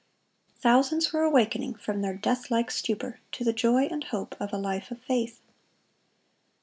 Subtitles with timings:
[0.57, 4.89] Thousands were awakening from their deathlike stupor to the joy and hope of a life
[4.89, 5.41] of faith.